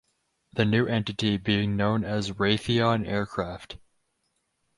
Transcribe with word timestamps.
The 0.55 0.65
new 0.65 0.87
entity 0.87 1.37
being 1.37 1.77
known 1.77 2.03
as 2.03 2.31
Raytheon 2.31 3.07
Aircraft. 3.07 3.77